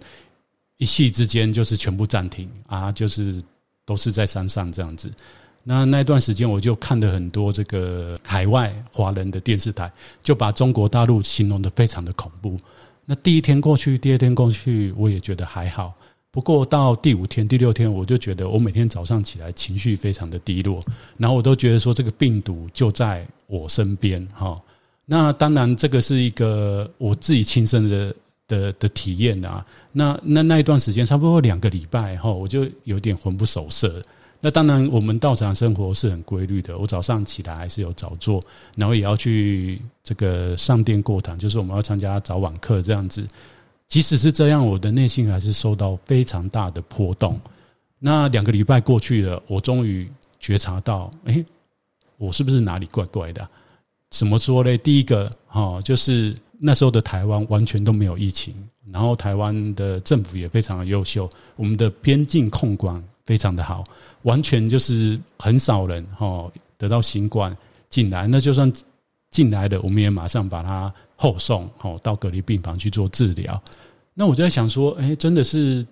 [0.77, 3.43] 一夕之间就是全部暂停啊，就是。
[3.87, 5.09] 都是在山上这样子，
[5.69, 9.91] 那那一段时间我就看了很多这个海外华人的电视台，
[10.23, 12.57] 就把中国大陆形容得非常的恐怖。
[13.05, 15.93] 那第一天过去，第二天过去，我也觉得还好。
[16.31, 20.81] 不过到第五天、第六天，我就觉得我每天早上起来情绪非常的低落，
[21.17, 24.61] 然后我都觉得说这个病毒就在我身边哈。
[25.05, 28.15] 那当然这个是一个我自己亲身的。
[28.49, 34.01] 的的体验啊，那那那一段时间差不多两个礼拜哈，我就有点魂不守舍。
[34.47, 38.41] 那当然，我们道场生活是很规律的，我早上起来还是有早做，
[38.77, 43.27] 然后也要去这个上殿过堂，就是我们要参加早晚课这样子。
[43.89, 47.41] 即使是这样，我的内心还是受到非常大的波动。
[47.99, 51.45] 那两个礼拜过去了，我终于觉察到，诶，
[52.17, 53.49] 我是不是哪里怪怪的？
[54.11, 54.79] 怎么说呢？
[54.79, 56.33] 第一个哈，就是。
[56.59, 58.55] 那时候的台湾完全都没有疫情，
[58.91, 63.85] 然后台湾的政府也非常的优秀，我们的边境控管非常的好，
[64.23, 67.55] 完全就是很少人哈得到新冠
[67.91, 68.73] 进来，那就算
[69.29, 73.63] 进来的，我们也马上把他后送哈到隔离病房去做治疗。
[74.15, 75.87] 那我就在想说，哎，真的是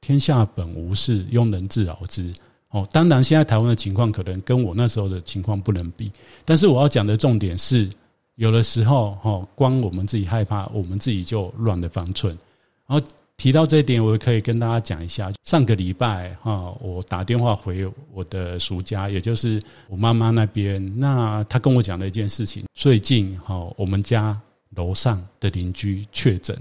[0.00, 2.30] 天下本无事，庸人自扰之
[2.70, 2.86] 哦。
[2.92, 6.12] 当然，现在台湾的情况可能跟我那时候的情况不能比，
[6.44, 7.88] 但是我要讲的重点是。
[8.36, 12.34] 有的时候，哈，光我们自己害怕，我们自己就乱了方寸。
[12.86, 13.06] 然后
[13.40, 15.32] 提到这一点，我可以跟大家讲一下。
[15.44, 21.00] 上个礼拜，哈，我打电话回我的叔家，也就是我妈妈那边。
[21.00, 24.38] 那他跟我讲了一件事情：最近，哈，我们家
[24.76, 26.54] 楼上的邻居确诊。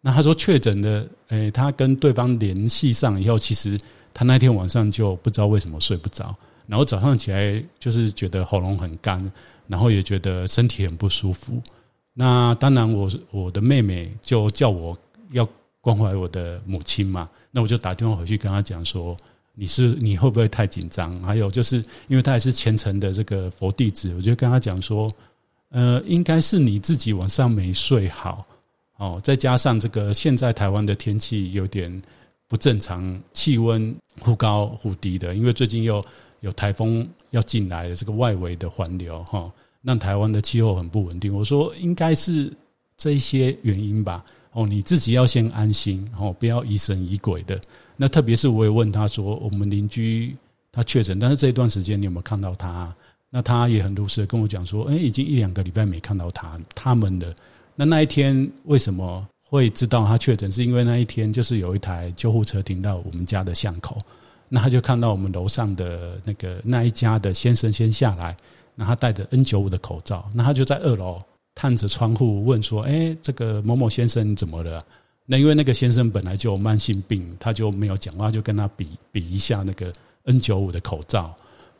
[0.00, 3.78] 那他说确诊的，诶，他跟对方联系上以后，其实
[4.12, 6.34] 他那天晚上就不知道为什么睡不着，
[6.66, 9.32] 然后早上起来就是觉得喉咙很干。
[9.68, 11.62] 然后也觉得身体很不舒服，
[12.14, 14.96] 那当然我我的妹妹就叫我
[15.30, 15.48] 要
[15.86, 19.16] 关怀我的母亲嘛，那我就打电话回去跟她讲说，
[19.54, 21.22] 你是你会不会太紧张？
[21.22, 21.76] 还有就是
[22.08, 25.08] 因为她也是虔诚的这个佛弟子，我就跟她讲说，
[25.68, 28.44] 呃，应该是你自己晚上没睡好
[28.96, 32.02] 哦，再加上这个现在台湾的天气有点
[32.48, 36.04] 不正常，气温忽高忽低的，因为最近又。
[36.40, 39.50] 有台风要进来的这个外围的环流哈，
[39.82, 41.34] 让台湾的气候很不稳定。
[41.34, 42.52] 我说应该是
[42.96, 44.22] 这些原因吧。
[44.56, 47.60] 哦，你自己要先安心哦，不要疑神疑鬼的。
[47.94, 50.34] 那特别是我也问他说，我们邻居
[50.72, 52.90] 他确诊，但是这一段时间你有没有看到他？
[53.28, 57.36] 那他也很如实的跟我讲说，哎，已经一两个礼拜没看到他他们的。
[57.74, 60.50] 那那一天为什么会知道他确诊？
[60.50, 63.98] 是因为那一天就是有一台救护车停到我们家的巷口。
[64.48, 68.34] 那他就看到我们楼上的那个那一家的先生先下来，
[68.74, 71.22] 那他戴着 N 九五的口罩，那他就在二楼
[71.56, 74.80] 探着窗户问说：“哎，这个某某先生怎么了？”
[75.24, 79.92] 那因为那个先生本来就有慢性病，他就没有讲话，就跟他比比一下那个
[80.24, 81.34] N 九五的口罩。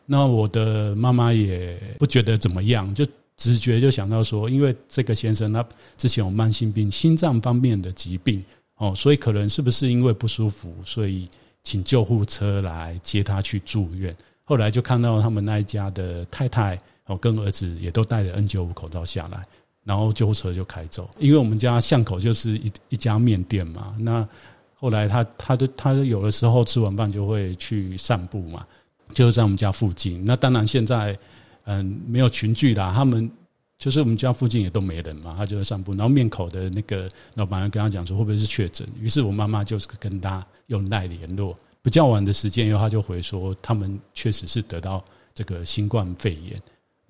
[0.07, 5.65] 那我的妈妈也不觉得怎么样，就直觉就想到说，因为这个先生他
[5.97, 8.43] 之前有慢性病，心脏方面的疾病
[8.79, 11.29] 哦，所以可能是不是因为不舒服，所以
[11.63, 14.17] 请救护车来接他去住院。
[14.43, 19.47] 后来就看到他们那一家的太太哦跟儿子也都戴着 N 九五口罩下来，
[19.87, 21.09] 然后救护车就开走。
[21.19, 24.29] 因为我们家巷口就是一一家面店嘛，那
[24.75, 28.67] 后来他他的他就有的时候吃完饭就会去散步嘛。
[29.15, 31.17] 就在我们家附近，那当然现在
[31.65, 32.93] 嗯没有群聚啦。
[32.93, 33.31] 他们
[33.79, 35.93] 就是我们家附近也都没人嘛，他就在散步。
[35.93, 41.57] 然后面口的那个老板跟他讲说会不会是确诊，于是我妈妈就是跟他用赖联络。
[41.83, 46.61] 不较晚的时间以后，他就回说他们确实是得到这个新冠肺炎。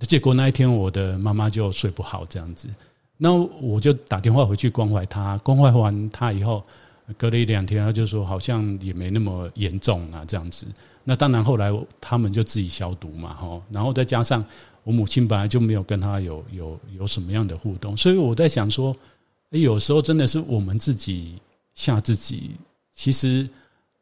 [0.01, 2.69] 结果那一天我的妈妈就睡不好这样子，
[3.17, 6.63] 那我就打电话回去关怀她，关怀完她以后，
[7.17, 10.67] 隔了一两天她就说好像也没那么严重啊这样子。
[11.03, 14.45] 那当然，后来他们就自己消毒嘛，哈，然后再加上
[14.83, 18.95] 我母亲本来就没有跟他有有有什么样的互动，所以我在想说，
[19.51, 21.37] 有时候真的是我们自己
[21.75, 22.51] 吓自己。
[22.93, 23.49] 其实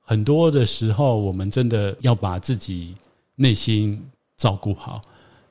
[0.01, 2.95] 很多的时候，我们真的要把自己
[3.37, 4.03] 内心
[4.37, 5.01] 照顾好。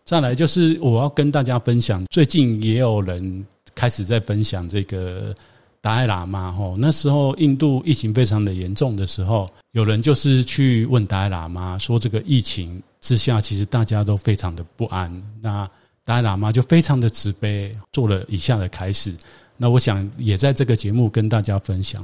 [0.05, 5.35] 再来就是我要跟大家分享，最近也有人开始在分享这个。
[5.83, 15.11] 达赖喇嘛吼，那时候印度疫情非常的严重的时候，有人就是去问达赖喇嘛说，这个疫情之下，其实大家都非常的不安。
[15.41, 15.69] 那
[16.05, 19.13] 达赖喇嘛就非常的慈悲，做了以下的开示。
[19.57, 22.01] 那我想也在这个节目跟大家分享。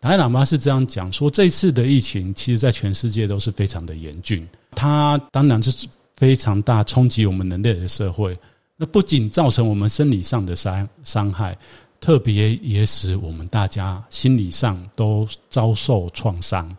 [0.00, 5.86] 达赖喇嘛是这样讲说，这次的疫情，其实在全世界都是非常的严峻，它当然是
[6.20, 8.36] 非常大冲击我们人类的社会。
[8.76, 11.56] 那不仅造成我们生理上的伤伤害。
[11.98, 16.74] 特别也使我们大家心理上都遭受创伤。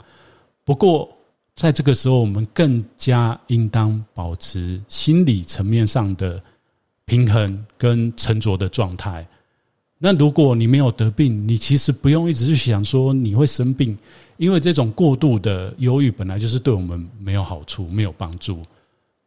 [0.64, 1.08] 不过，
[1.56, 6.42] 在这个时候，我们更加应当保持心理层面上的
[7.06, 9.28] 平衡跟沉着的状态。
[10.00, 13.96] 那如果你没有得病，你其实不用一直去想说你会生病，
[14.38, 18.64] 因为这种过度的忧郁本来就是对我们没有好处、没有帮助。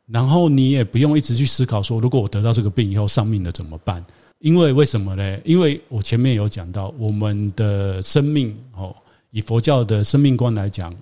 [0.06, 4.04] 然后你也不用一直去思考说，如果我得到这个病以后丧命了怎么办？
[4.40, 5.40] 因为为什么呢？
[5.44, 8.94] 因为我前面有讲到，我们的生命哦，
[9.30, 10.94] 以佛教的生命观来讲，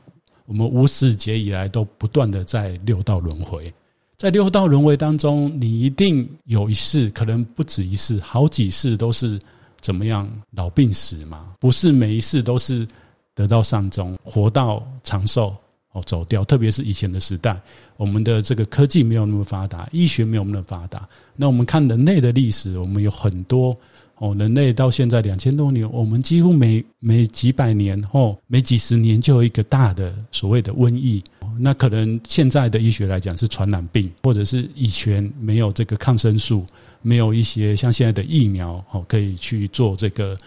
[0.46, 3.74] 我们无始劫以来都不断的在六道轮回，
[4.16, 9.40] 在六道轮回当中，你一定有一世，可能不止一世，好几世都是
[9.80, 11.54] 怎么样老病死嘛？
[11.58, 12.86] 不是每一世都是
[13.34, 15.52] 得到善终，活到长寿。
[15.92, 17.54] 哦，走掉，特别是以前的时代，
[17.98, 21.06] 我们的这个科技没有那么发达，医学没有那么发达。
[21.36, 23.76] 那我们看人类的历史，我们有很多
[24.16, 31.22] 哦，人类到现在两千多年，我们几乎每每几百年哦，每几十年就有一个大的所谓的瘟疫。
[31.58, 36.64] 那可能现在的医学来讲是传染病，或者是以前没有这个抗生素，
[37.02, 40.38] 没有一些像现在的疫苗哦，可以去做这个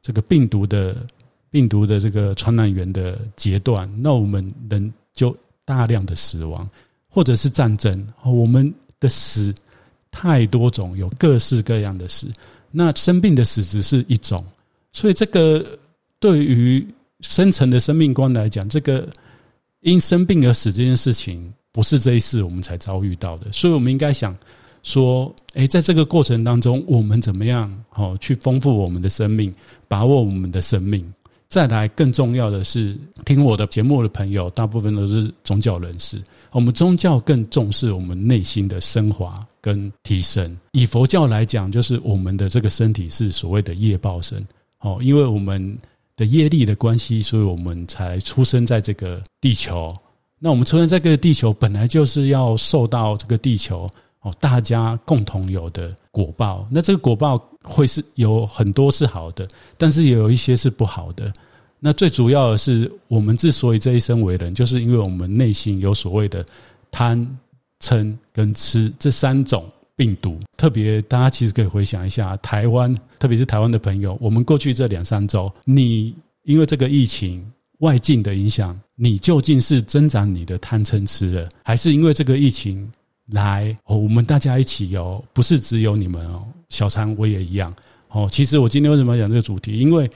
[0.00, 0.96] 这个病毒的。
[1.52, 5.36] 病毒的这个传染源的阶段，那我们人就
[5.66, 6.68] 大量的死亡，
[7.08, 9.54] 或者是战争，我们的死
[10.10, 12.26] 太多种，有各式各样的死。
[12.70, 14.42] 那生病的死只是一种，
[14.94, 15.62] 所以这个
[16.18, 16.84] 对于
[17.20, 19.06] 深层的生命观来讲，这个
[19.80, 23.52] 因生病而死这件事情，不是这一世我们才遭遇到的。
[23.52, 24.34] 所以我们应该想
[24.82, 29.54] 说，诶，在这个过程当中，我们怎么样好去丰富我们的生命，
[29.86, 31.04] 把握我们的生命。
[31.52, 36.18] 再来，更重要的是，听我的节目的朋友，大部分都是宗教人士。
[36.50, 40.58] 我们宗教更重视我们内心的升华跟提升。
[40.70, 44.42] 以佛教来讲，就是我们的这个身体是所谓的业报身。
[44.78, 45.76] 哦，因为我们
[46.16, 49.94] 的业力的关系，所以我们才出生在这个地球。
[50.38, 53.86] 那我们出生在这个地球，本来就是要受到这个地球
[54.22, 56.66] 哦，大家共同有的果报。
[56.70, 57.40] 那这个果报。
[57.64, 59.46] 会是有很多是好的，
[59.78, 61.32] 但是也有一些是不好的。
[61.78, 66.44] 那最主要的是，我们之所以这一生为人，就是因为我们内心有所谓的
[66.90, 67.24] 贪、
[67.80, 70.40] 嗔跟痴这三种病毒。
[70.56, 82.90] 特别大家其实可以回想一下，台湾，特别是台湾的朋友，我们过去这两三周，你因为这个疫情外境的影响，你究竟是增长你的贪嗔痴了，还是因为这个疫情？
[83.30, 87.72] 来哦，我们大家一起哦，不是只有你们哦，小常我也一样
[88.08, 88.28] 哦。
[88.30, 89.78] 其实我今天为什么要讲这个主题？
[89.78, 90.10] 因为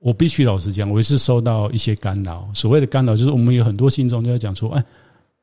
[0.00, 2.48] 我必须老实讲，我也是受到一些干扰。
[2.54, 4.84] 所谓的干扰，就是我们有很多信众就在讲说，哎，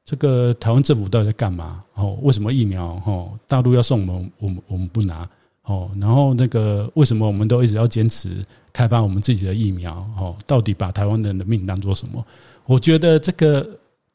[0.06, 1.84] 这个台湾政府到底在干嘛？
[1.93, 5.28] 哦，为什么疫苗哦，大陆要送我们，我们我们不拿
[5.63, 5.89] 哦？
[6.00, 12.26] 然后那个为什么我们都一直要坚持开发我们自己的疫苗，哦，到底把台湾人的命当做什么？
[12.65, 13.67] 我觉得这个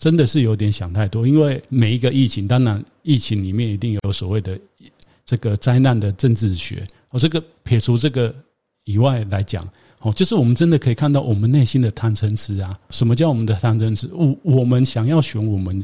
[0.02, 4.58] 真的是有点想太多，因为每一个疫情，当然疫情里面一定有所谓的
[5.24, 8.34] 这个灾难的政治学，哦，这个撇除这个
[8.82, 9.64] 以外来讲，
[10.00, 12.76] 哦，就是我们真的可以看到我们内心的贪嗔痴啊。
[12.90, 14.10] 什么叫我们的贪嗔痴？
[14.12, 15.80] 我我们想要选我们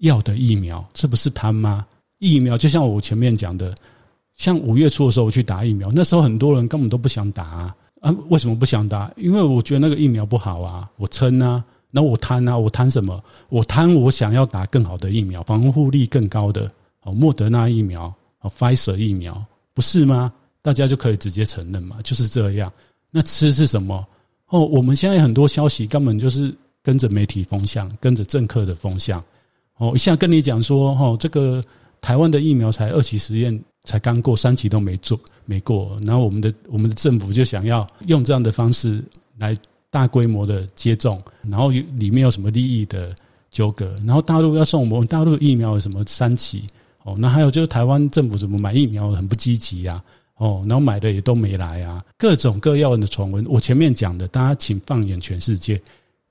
[0.00, 1.86] 要的疫苗，这不是贪吗？
[2.18, 3.74] 疫苗就像我前面讲的。
[4.36, 7.76] 像五月初的时候，我去打疫苗，那时候很多人根本都不想打啊！
[8.00, 9.12] 啊，为什么不想打？
[9.16, 13.22] 因为我觉得那个疫苗不好啊，我撑啊，那我贪啊，我贪什么？
[13.50, 16.68] 我贪我想要打更好的疫苗，防护力更高的
[17.02, 20.32] 哦，莫德纳疫苗哦，Pfizer 疫苗，不是吗？
[20.62, 22.72] 大家就可以直接承认嘛，就是这样。
[23.10, 24.04] 那吃是什么？
[24.48, 26.52] 哦，我们现在很多消息根本就是
[26.82, 29.22] 跟着媒体风向，跟着政客的风向
[29.76, 31.62] 哦，一下跟你讲说，哦，这个
[32.00, 33.62] 台湾的疫苗才二期实验。
[33.84, 39.02] 才刚过三期都没做没过，然后我们的我们的政府就想要用这样的方式
[39.38, 39.58] 来
[39.92, 43.14] 大规模的接种，然后里面有什么利益的
[43.50, 46.64] 纠葛，然后大陆要送我们大陆疫苗有什么三期
[47.04, 50.02] 哦，那还有就是台湾政府怎么买疫苗很不积极啊
[50.38, 53.44] 哦，然后买的也都没来啊，各种各样的传闻。
[53.46, 55.78] 我前面讲的，大家请放眼全世界，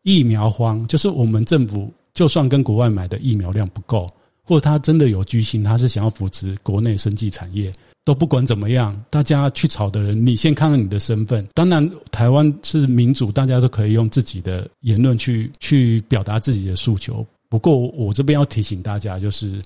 [0.02, 4.10] 疫苗荒就是我们政府就算跟国外买的疫苗量不够。
[4.44, 7.72] 或者他真的有居心，他是想要扶持国内生技产业，
[8.04, 11.48] 都不管怎么样，大家去吵的人，你先看看你的身份。
[11.54, 17.26] 当然，台湾是民主，大家都可以用自己的言论去去表达自己的诉求。
[17.48, 19.62] 不过，我这边要提醒大家，就是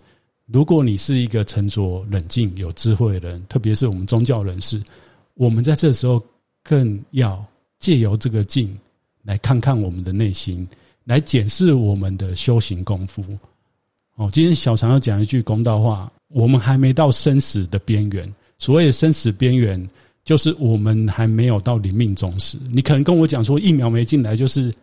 [0.47, 4.81] 如果你是一个沉着冷静、有智慧的人，特别是我们宗教人士，
[5.35, 6.21] 我们在这时候
[6.61, 7.43] 更要
[7.79, 8.77] 借由这个镜
[9.23, 10.67] 来看看我们的内心，
[11.05, 13.23] 来检视我们的修行功夫。
[14.15, 18.33] 哦，今天小常要讲一句公道话，我们还没到生死的边缘。
[18.57, 19.89] 所谓的生死边缘，
[20.23, 22.57] 就是我们还没有到临命终时。
[22.71, 24.73] 你可能跟我讲说，疫苗没进来就是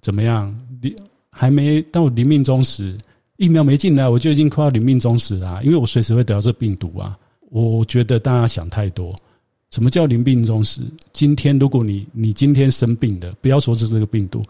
[0.00, 0.56] 怎么样？
[0.80, 0.94] 你
[1.30, 2.96] 还没到临命终时，
[3.38, 5.60] 疫苗没进来，我就已经快要临命终时啦。
[5.64, 7.18] 因为我随时会得到这病毒啊。
[7.50, 9.14] 我觉得大家想太多。
[9.72, 10.80] 什么叫临命终时？
[11.12, 14.44] 今天如果你你今天生病的，不要说是这个病毒，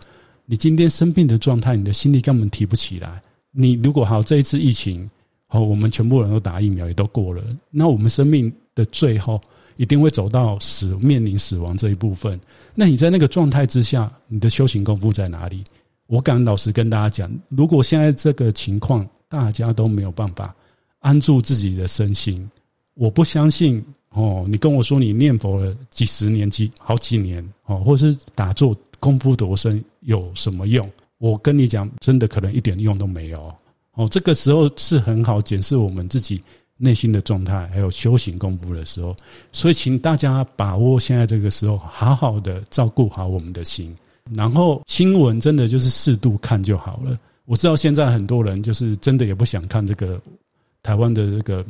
[0.45, 3.23] 你今天生病的状态，你的心力根本提不起来。
[3.59, 5.11] 你如果好，这一次疫情，
[5.47, 9.41] 好，我们全部人都打疫苗，也都过了，那我们生命的最后
[9.79, 12.39] 一定会走到死，面临死亡这一部分。
[12.75, 15.65] 那你在那个状态之下，你的修行功夫在哪里？
[16.07, 20.55] 我敢老实跟大家讲，如果现在这个情况，大家都没有办法
[20.99, 22.49] 安住自己的身心，
[22.93, 24.45] 我不相信哦。
[24.47, 30.87] 你跟我说你念佛了几十年、几好几年哦，或是打坐功夫多深，有什么用？
[31.19, 33.55] 我跟你讲，真的可能一点用都没有
[33.95, 34.09] 哦。
[34.11, 36.43] 这个时候是很好检视我们自己
[36.77, 39.17] 内心的状态，还有修行功夫的时候。
[39.53, 43.97] 所以，请大家把握现在这个时候，好好的照顾好我们的心。
[44.35, 47.17] 然后，新闻真的就是适度看就好了。
[47.47, 50.21] 我知道现在很多人就是真的也不想看这个
[50.83, 51.65] 台湾的这个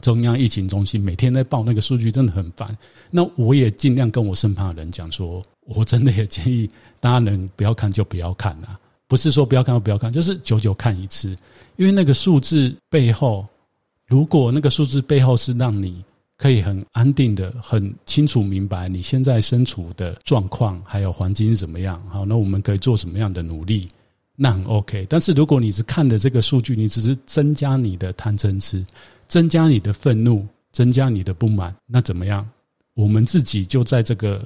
[0.00, 2.76] 中央疫情中心每天在报那个数据，真的很烦。
[3.10, 5.42] 那我也尽量跟我身旁的人讲说。
[5.70, 6.66] 我真的也建议
[6.98, 11.36] 大家能不要看就不要看啊，不是说不要看就不要看，就是久久看一次，
[11.76, 13.46] 因为那个数字背后，
[14.06, 16.02] 如果那个数字背后是让你
[16.38, 23.86] 可以很安定的、很清楚明白你现在身处的状况还有环境是怎么样，好，那我们可以做什么样的努力，
[24.36, 25.06] 那很 OK。
[25.06, 28.82] 但是如果你是看的这个数据，你只是增加你的贪嗔痴，
[29.28, 32.48] 增加你的愤怒，增加你的不满，那怎么样？
[32.94, 34.44] 我们自己就在这个。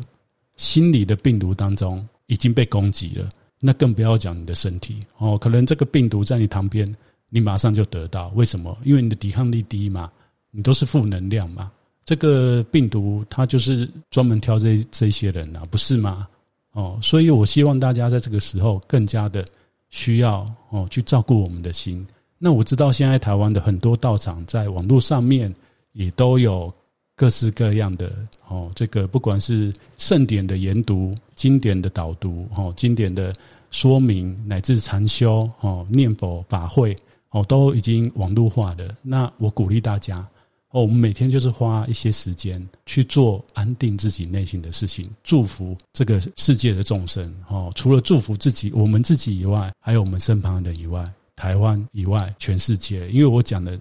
[0.59, 3.27] 心理的病毒当中已经被攻击了，
[3.59, 5.37] 那更不要讲你的身体哦。
[5.37, 6.87] 可能这个病毒在你旁边，
[7.31, 8.29] 你马上就得到。
[8.37, 8.77] 为什么？
[8.85, 10.13] 因为你的抵抗力低嘛，
[10.51, 11.73] 你都是负能量嘛。
[12.05, 16.29] 这个病毒它就是专门挑这这些人啊，不是吗？
[16.73, 19.45] 哦，所以我希望大家在这个时候更加的
[19.89, 22.07] 需要哦去照顾我们的心。
[22.45, 25.55] 那我知道现在台湾的很多道场在网络上面
[25.93, 26.69] 也都有。
[27.15, 28.11] 各式各样的
[28.49, 33.33] 哦，这个不管是圣典的研读、经典的导读、哦经典的
[33.71, 36.97] 说明，乃至禅修、哦念佛法会，
[37.31, 38.93] 哦都已经网络化的。
[39.03, 40.27] 那我鼓励大家
[40.71, 47.23] 哦，我们每天就是花一些时间去做安定自己内心的事情，祝福这个世界的众生。
[47.47, 51.05] 哦，除了祝福自己、我们自己以外，还有我们身旁的人以外，
[51.43, 53.09] 台湾以外，全世界。
[53.09, 53.77] 因为我讲的。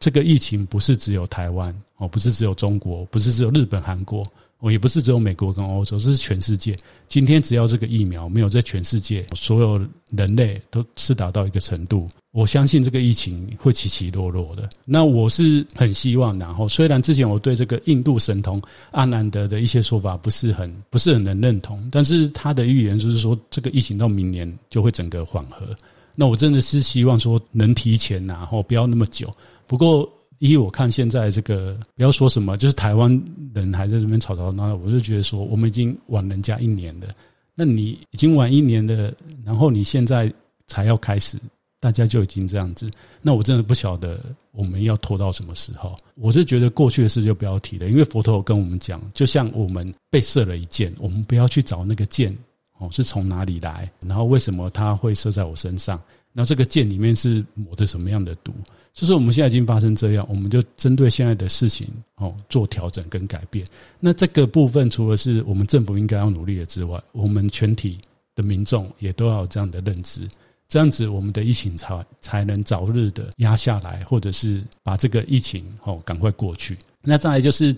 [0.00, 4.24] 这个疫情不是只有台湾哦，不是只有中国，不是只有日本、韩国，
[4.60, 6.76] 哦，也不是只有美国跟欧洲，这是全世界。
[7.08, 14.70] 今天只要这个疫苗没有在全世界所有人类都施打到一个程度，我相信这个疫情会起起落落的。
[14.84, 25.74] 那我是很希望，然后虽然之前我对这个印度神童阿南德的一些说法不是很不是很能认同，但是他的预言就是说这个疫情到明年就会整个缓和。
[26.18, 29.32] 那我真的是希望说能提前，然后不要那么久。
[29.66, 30.10] 不过。
[30.40, 33.10] 依我看，现在这个不要说什么，就是台湾
[33.52, 37.08] 人还在这边吵吵闹闹，我就觉得说，我们已经晚人家一年了。
[37.56, 39.12] 那你已经晚一年了，
[39.44, 40.32] 然后你现在
[40.68, 41.36] 才要开始，
[41.80, 42.88] 大家就已经这样子，
[43.20, 44.20] 那我真的不晓得
[44.52, 45.96] 我们要拖到什么时候。
[46.14, 52.32] 我是觉得过去的事就不要提了，因为佛陀跟我们讲，就像我们被射了一箭，我们不要去找那个箭
[52.78, 56.00] 哦是从哪里来，然后为什么它会射在我身上。
[56.32, 58.52] 那这个箭里面是抹的什么样的毒？
[58.94, 63.66] 就是我们现在已经发生这样，我们就针对现在的事情哦做调整跟改变。
[63.98, 67.98] 那这个部分除了是我们政府应该要努力的之外，我们全体
[68.36, 70.28] 的民众也都要有这样的认知，
[70.68, 76.76] 这样子我们的疫情才才能早日的压下来，或者是把这个疫情哦赶快过去。
[77.02, 77.74] 那再来就是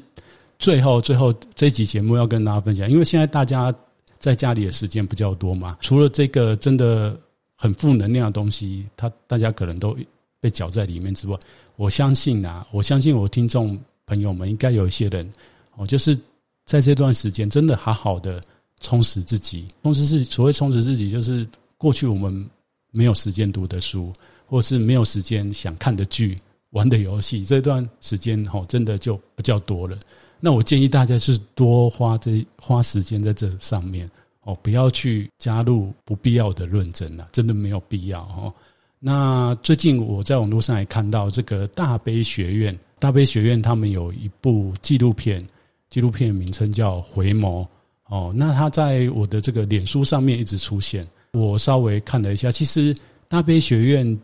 [0.59, 3.75] 最后最后这一集节目要跟大家分享，因为现在大家
[4.21, 7.19] 在家里的时间比较多嘛，除了这个真的。
[7.63, 9.95] 很负能量的东西，他大家可能都
[10.41, 11.39] 被搅在里面之外，
[11.77, 15.31] 我相信啊，我相信我听众朋友们应该有一些人
[15.77, 16.19] 哦，就是
[16.65, 18.41] 在这段时间真的好好的
[18.81, 21.47] 充实自己，充实是所谓充实自己，就是
[21.77, 22.49] 过去我们
[22.93, 24.11] 没有时间读的书，
[24.47, 26.35] 或是没有时间想看的剧、
[26.71, 29.99] 玩的游戏，这段时间哦，真的就比较多了。
[30.41, 34.11] 那我建议大家是多花这花时间在这上面。
[34.43, 38.51] 哦，不要去加入不必要的论证了，真的没有必要哦。
[38.99, 45.47] 那最近我在网络上也看到这个大悲学院，大悲学院他们有一部纪录片，
[45.91, 47.63] 纪录片名称叫《回眸》
[48.09, 48.33] 哦。
[48.35, 52.97] 那他在我的这个脸书上面一直出现，我稍微看了一下，其实
[53.29, 54.19] 大悲学院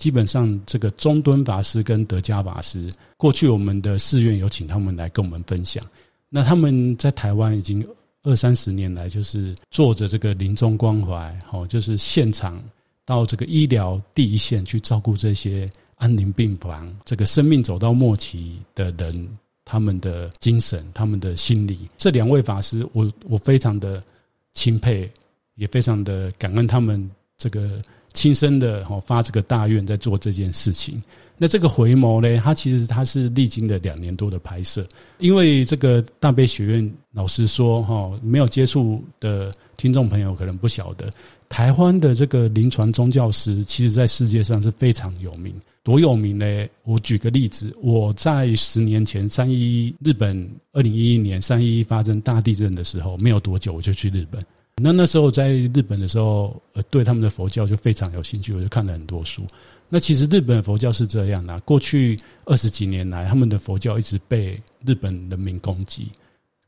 [0.00, 5.80] 基本上这个中敦法师跟德嘉法师，过去我们的寺院有请他们来跟我们分享，
[6.28, 7.86] 那他们在台湾已经。
[8.22, 12.62] 二三十年来，就是做着这个临终关怀，好，就是现场
[13.06, 21.88] 到这个医疗第一线去照顾这些安宁病房，这个生命走到末期的人，他们的精神、他们的心理。
[21.96, 24.04] 这两位法师，我我非常的
[24.52, 25.10] 钦佩，
[25.54, 27.82] 也非常的感恩他们这个
[28.12, 31.02] 亲身的哈发这个大愿在做这件事情。
[31.42, 32.38] 那这个回眸呢？
[32.44, 34.86] 它其实它是历经了两年多的拍摄，
[35.18, 41.10] 因为这个大悲学院老师说哈，没有接触的听众朋友可能不晓得，
[41.48, 45.54] 台湾的这个临床宗教师，其实在世界上是非常有名。
[45.82, 46.68] 多有名呢？
[46.84, 54.38] 我举个例子，我在十年前三一一日本二零一一年三一一发生大地震的时候，没有多久我就去日本。
[54.82, 59.42] 那那时候在日本的时候，呃，对他们的佛教就非常有兴趣，我就看了很多书。
[59.88, 66.08] 那其实日本佛教是这样的，过去二十几年来，他们的佛教一直被日本人民攻击。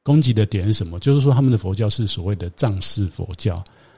[0.02, 0.98] 攻击的点是什么？
[0.98, 3.54] 就是说他们的佛教是所谓的藏式佛教。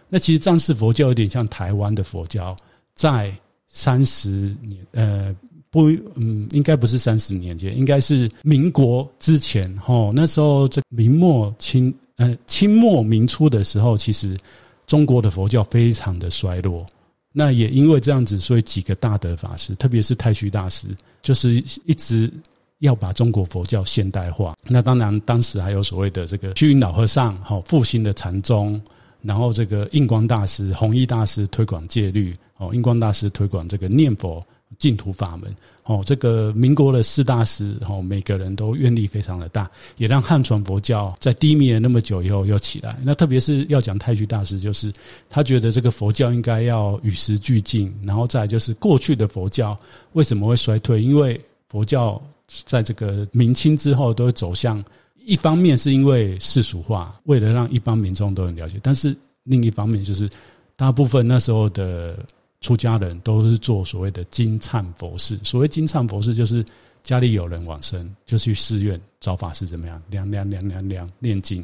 [0.09, 2.55] 那其实藏式佛教有点像台湾的佛教，
[2.95, 3.35] 在
[3.67, 5.35] 三十年，呃，
[5.71, 11.93] 不，嗯，应该不是三十年前，应该是民国之前，齁，那时候这明末清。
[12.17, 14.39] 呃，清末明初的时候，其实
[14.87, 16.87] 中国的佛教非常的衰落。
[17.33, 20.87] 那也因为这样子，所以几个大德法师，特别是太虚大师，
[21.21, 21.55] 就是
[21.85, 22.33] 一直
[22.79, 24.55] 要把中国佛教现代化。
[24.69, 28.81] 那当然，当时还有所谓的这个虚云老和尚，好复兴的禅宗，
[29.21, 34.41] 然后这个印光大师、弘一大师推广戒律，哦，印光大师推广这个念佛。
[34.79, 35.55] 净土法门，
[35.85, 42.99] 哦，这个民国的四大师，哦，每个人都愿力非常的大，也让汉传佛教在低迷了那么久以后又起来。
[43.03, 44.93] 那特别是要讲太虚大师，就是
[45.29, 49.79] 他觉得这个佛教应该要与时俱进，然后再就是过去的佛教
[50.13, 51.03] 为什么会衰退？
[51.03, 52.21] 因为佛教
[52.65, 54.83] 在这个明清之后都会走向，
[55.25, 59.15] 一方面是因为世俗化，为了让一般民众都很了解，但是
[59.45, 60.29] 另一方面就是
[60.77, 62.19] 大部分那时候的。
[62.65, 65.39] 出家人都是做所谓的经忏佛事。
[65.43, 66.65] 所谓经忏佛事，就是
[67.03, 71.63] 家里有人往生，就去寺院找法师怎么样，凉凉凉凉凉念经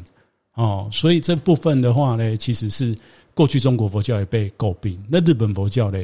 [0.53, 0.87] 哦。
[0.91, 2.95] 所以这部分的话呢，其实是
[3.33, 5.03] 过去中国佛教也被诟病。
[5.09, 5.97] 那日本佛教呢，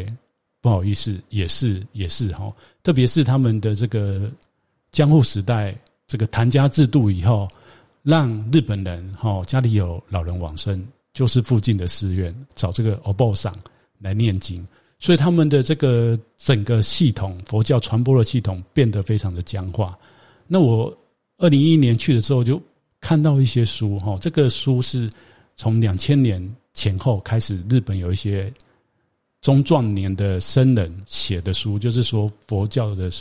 [0.61, 2.51] 不好意思，也是也是哈。
[2.81, 4.31] 特别是他们的这个
[4.89, 5.77] 江户时代
[6.07, 7.47] 这个檀家制度以后，
[8.01, 13.53] 让日本人哈家里有老人往生，就是附近的寺院找这个欧巴桑
[13.99, 14.67] 来念经。
[14.99, 19.97] 所以他们的这个整个系统，佛教传播的系统变得非常的僵化。
[20.47, 20.95] 那我
[21.37, 22.61] 二零一一年去的时候，就
[22.99, 25.09] 看到一些书哈，这个书是
[25.55, 28.51] 从两千年前后开始，日本有一些
[29.41, 33.11] 中壮年的僧人写的书，就是说佛教的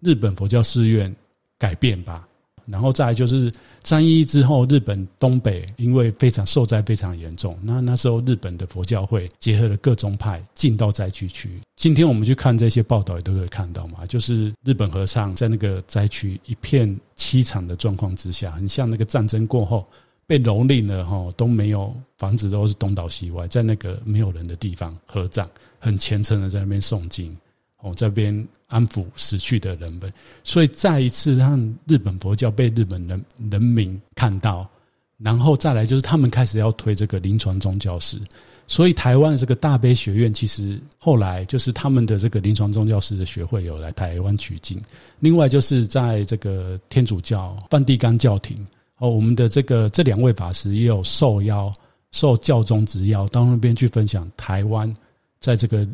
[0.00, 1.14] 日本佛教寺院
[1.58, 2.28] 改变吧。
[2.66, 3.52] 然后再就是
[3.84, 11.60] 三一之后，日本东北因为非常受灾非常严重，那那时候日本的佛教会结合了各宗派进到灾区去。
[11.76, 19.86] 今天我们去看这些报道，也都可以看到嘛，就是日本和尚在那个灾区一片凄惨的状况之下，很像那个战争过后
[20.26, 25.44] 被蹂躏了哈，都没有房子，都是东倒西歪，在那个没有人的地方合葬，
[25.80, 27.36] 很虔诚的在那边诵经。
[27.82, 30.10] 哦，这边安抚死去的人们，
[30.44, 34.64] 所以再一次让日本佛教被日本人人民看到，
[35.18, 38.20] 然后再来就是他们开始要推这个临床宗教师，
[38.68, 44.80] 所以台湾的这个大悲学院其实后来就是他们的这个临床宗教师的学会有来台湾取经，
[45.18, 48.64] 另外就是在这个天主教梵蒂冈教廷
[48.98, 51.72] 哦，我们的这个这两位法师也有受邀
[52.12, 54.96] 受教宗之邀到那边去分享台湾
[55.40, 55.84] 在这个。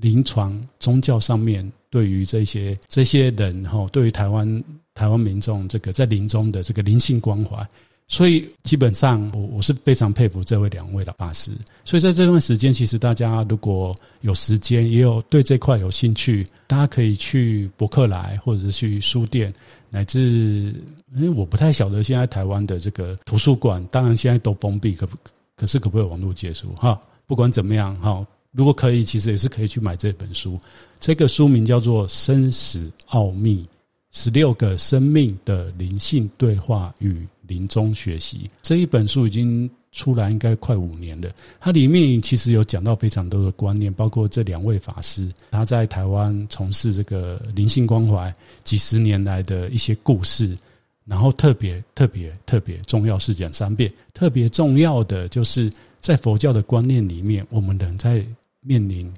[0.00, 7.66] 临床宗教上面，对于这些这些人哈，对于台湾台湾民众这个在临终的这个灵性关怀，
[8.08, 11.50] 所以基本上我我是非常佩服这位两位的法师。
[11.84, 19.52] 所以在这段时间，其实大家如果有时间，也有对这块有兴趣，大家可以去博客来，或者是去书店，
[19.88, 20.74] 乃至
[21.14, 25.08] 因为我不太晓得现在台湾的这个图书馆，当然现在都封闭，可
[25.56, 27.00] 可是可不可以网络借书哈？
[27.26, 28.24] 不管怎么样哈。
[28.56, 30.58] 如果可以，其实也是可以去买这本书。
[30.98, 33.66] 这个书名叫做《生死奥秘：
[34.12, 38.38] 十六个生命的灵性对话与临终学习》。
[38.62, 41.30] 这一本书已经出来应该快五年了。
[41.60, 48.34] 它里面其实有讲到非常多的观念，包括这两位法师他在台湾从事这个灵性关怀
[48.64, 50.56] 几十年来的一些故事。
[51.04, 53.92] 然后特别特别特别重要，是讲三遍。
[54.12, 58.26] 特别重要的就是在佛教的观念里面，我们人在
[58.66, 59.12] 面临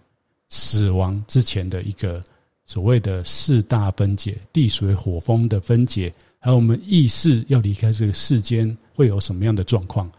[0.48, 2.22] 死亡之前的一个
[2.64, 10.10] 所谓的四大分解，地水火风的分解，还有我们意识要离开这个世间会有什么样的状况，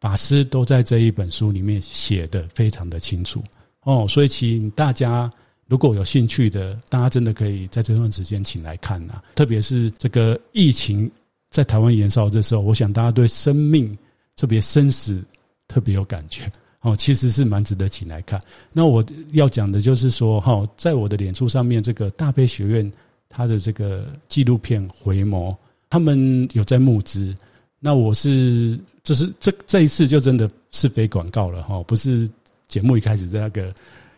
[0.00, 3.42] 法师都在这一本书里面写得非常的清楚
[3.84, 4.06] 哦。
[4.06, 5.30] 所以请大家
[5.66, 9.22] 如果有兴趣的，大家真的可以在这段时间请来看呐。
[9.34, 11.10] 特别是这个疫情
[11.50, 13.96] 在台湾延烧的时候，我想大家对生命
[14.36, 15.24] 特别生死
[15.68, 16.52] 特别有感觉。
[16.84, 18.38] 哦，其实是蛮值得请来看。
[18.70, 22.92] 那我要讲的就是说，哈，在我的脸书上面，这个大悲学院
[23.30, 25.50] 它的这个纪录片《回眸》，
[25.88, 27.34] 他们有在募资。
[27.80, 32.28] 那我是就是这这一次就真的是非广告了哈，不是
[32.66, 33.72] 节目一开始在那个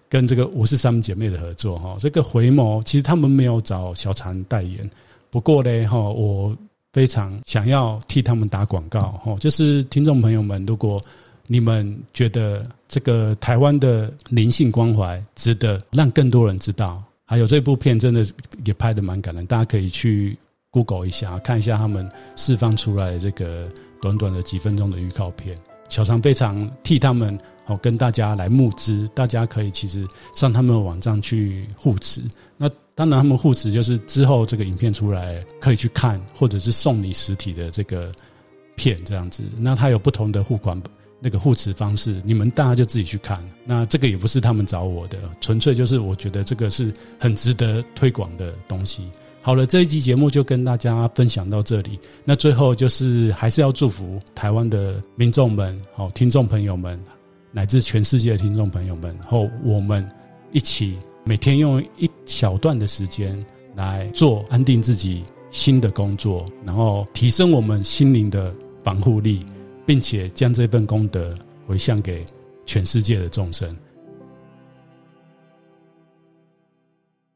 [0.09, 1.97] 跟这个我是三姐妹的合作哈。
[2.01, 4.91] 这个《回眸》其实他们没有找小禅代言，
[5.31, 6.57] 不过呢，哈，我
[6.93, 11.01] 非常想要替他们打广告哈，就是听众朋友们如果。
[11.47, 17.03] 你们觉得这个台湾的灵性关怀值得让更多人知道？
[17.25, 18.25] 还有这部片真的
[18.65, 20.39] 也拍得蛮感人，大家可以去
[20.71, 23.69] Google 一下，看一下他们释放出来这个
[24.01, 25.57] 短短的几分钟的预告片。
[25.89, 32.21] 小常非常替他们好跟大家来募资，大家可以其实上他们的网站去护持。
[32.57, 38.11] 那当然，他们护持就是之后这个影片出来可以去看，或者是送你实体的这个
[38.75, 39.43] 片这样子。
[39.59, 40.81] 那它有不同的付款。
[41.21, 43.43] 那个护持方式，你们大家就自己去看。
[43.65, 49.09] 那这个也不是他们找我的，纯粹就是我觉得这个是很值得推广的东西。
[49.41, 51.99] 好了，这一集节目就跟大家分享到这里。
[52.25, 57.01] 那最后就是还是要祝福台湾的民众们、好听众朋友们，
[57.53, 60.05] 乃至全世界的听众朋友们，后我们
[60.51, 63.47] 一起每天用一小段的时间
[63.77, 68.53] 来做安定自己新的工作，然后提升我们心灵的
[68.83, 69.47] 防护力。
[69.87, 71.35] 并且将这份功德
[71.67, 72.25] 回向给
[72.67, 73.71] 全世界的众生。